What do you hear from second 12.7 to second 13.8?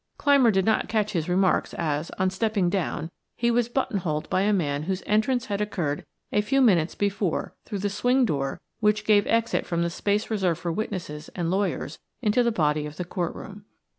of the court room.